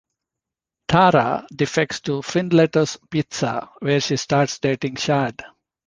Tara 0.87 1.45
defects 1.55 1.99
to 1.99 2.21
Finletter's 2.23 2.97
Pizza 3.11 3.69
where 3.81 4.01
she 4.01 4.17
starts 4.17 4.57
dating 4.57 4.95
Chad. 4.95 5.43